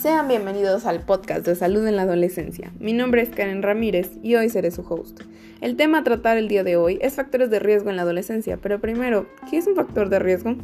[0.00, 2.72] Sean bienvenidos al podcast de salud en la adolescencia.
[2.78, 5.20] Mi nombre es Karen Ramírez y hoy seré su host.
[5.60, 8.56] El tema a tratar el día de hoy es factores de riesgo en la adolescencia,
[8.56, 10.56] pero primero, ¿qué es un factor de riesgo?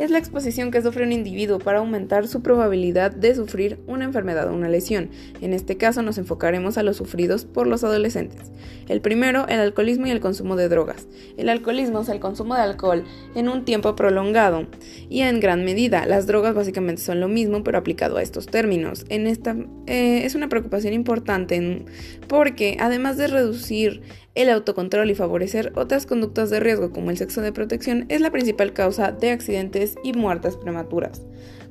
[0.00, 4.48] Es la exposición que sufre un individuo para aumentar su probabilidad de sufrir una enfermedad
[4.48, 5.10] o una lesión.
[5.42, 8.50] En este caso nos enfocaremos a los sufridos por los adolescentes.
[8.88, 11.06] El primero, el alcoholismo y el consumo de drogas.
[11.36, 14.66] El alcoholismo es el consumo de alcohol en un tiempo prolongado
[15.10, 16.06] y en gran medida.
[16.06, 19.04] Las drogas básicamente son lo mismo pero aplicado a estos términos.
[19.10, 19.54] En esta
[19.86, 21.84] eh, es una preocupación importante
[22.26, 24.00] porque además de reducir
[24.34, 28.30] el autocontrol y favorecer otras conductas de riesgo como el sexo de protección es la
[28.30, 31.22] principal causa de accidentes y muertes prematuras.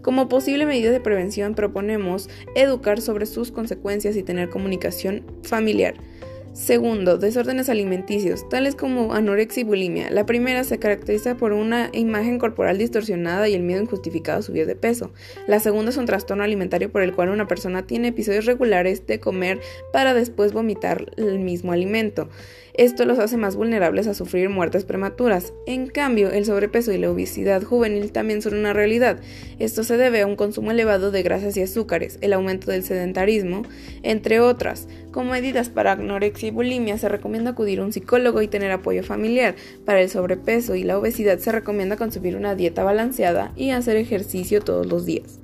[0.02, 5.96] Como posible medida de prevención proponemos educar sobre sus consecuencias y tener comunicación familiar.
[6.54, 10.10] Segundo, desórdenes alimenticios, tales como anorexia y bulimia.
[10.10, 14.66] La primera se caracteriza por una imagen corporal distorsionada y el miedo injustificado a subir
[14.66, 15.12] de peso.
[15.48, 19.20] La segunda es un trastorno alimentario por el cual una persona tiene episodios regulares de
[19.20, 19.60] comer
[19.94, 22.30] para después vomitar el mismo alimento.
[22.74, 25.54] Esto los hace más vulnerables a sufrir muertes prematuras.
[25.66, 29.20] En cambio, el sobrepeso y la obesidad juvenil también son una realidad.
[29.60, 33.64] Esto se debe a un consumo elevado de grasas y azúcares, el aumento del sedentarismo,
[34.02, 34.88] entre otras.
[35.12, 39.04] Como medidas para anorexia y bulimia se recomienda acudir a un psicólogo y tener apoyo
[39.04, 39.56] familiar.
[39.86, 44.62] Para el sobrepeso y la obesidad se recomienda consumir una dieta balanceada y hacer ejercicio
[44.62, 45.40] todos los días.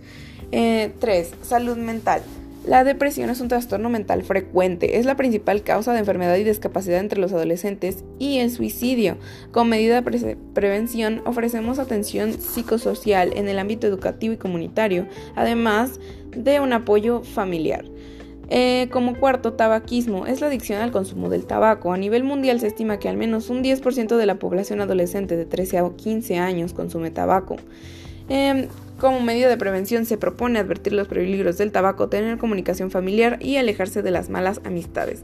[0.52, 0.52] 3.
[0.52, 2.21] Eh, salud mental.
[2.65, 6.99] La depresión es un trastorno mental frecuente, es la principal causa de enfermedad y discapacidad
[6.99, 9.17] entre los adolescentes y el suicidio.
[9.52, 15.99] Con medida de prevención ofrecemos atención psicosocial en el ámbito educativo y comunitario, además
[16.31, 17.85] de un apoyo familiar.
[18.49, 21.93] Eh, como cuarto, tabaquismo es la adicción al consumo del tabaco.
[21.93, 25.45] A nivel mundial se estima que al menos un 10% de la población adolescente de
[25.45, 27.57] 13 a 15 años consume tabaco.
[28.29, 28.67] Em,
[28.99, 33.57] como medida de prevención se propone advertir los peligros del tabaco, tener comunicación familiar y
[33.57, 35.23] alejarse de las malas amistades.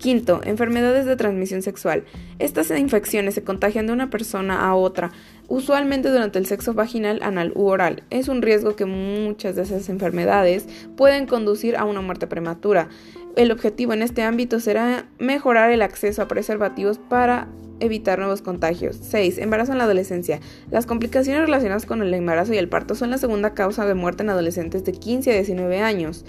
[0.00, 2.04] Quinto, enfermedades de transmisión sexual.
[2.38, 5.12] Estas infecciones se contagian de una persona a otra,
[5.46, 8.02] usualmente durante el sexo vaginal, anal u oral.
[8.08, 10.66] Es un riesgo que muchas de esas enfermedades
[10.96, 12.88] pueden conducir a una muerte prematura.
[13.36, 18.98] El objetivo en este ámbito será mejorar el acceso a preservativos para evitar nuevos contagios.
[19.02, 19.36] 6.
[19.36, 20.40] Embarazo en la adolescencia.
[20.70, 24.22] Las complicaciones relacionadas con el embarazo y el parto son la segunda causa de muerte
[24.22, 26.24] en adolescentes de 15 a 19 años.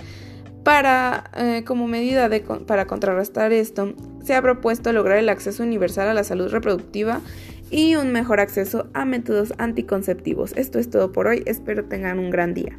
[0.64, 2.30] Para, eh, como medida
[2.68, 7.22] para contrarrestar esto, se ha propuesto lograr el acceso universal a la salud reproductiva
[7.72, 10.54] y un mejor acceso a métodos anticonceptivos.
[10.56, 12.78] Esto es todo por hoy, espero tengan un gran día.